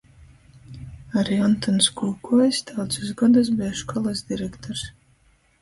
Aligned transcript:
Ari 1.21 1.35
Ontons 1.49 1.89
Kūkojs 1.99 2.63
daudzus 2.71 3.13
godus 3.23 3.53
beja 3.61 3.77
školys 3.83 4.29
direktors. 4.33 4.87